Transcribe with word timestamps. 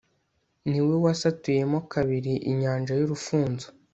ni 0.69 0.79
we 0.87 0.95
wasatuyemo 1.05 1.79
kabiri 1.93 2.33
inyanja 2.51 2.93
y'urufunzo 2.95 3.67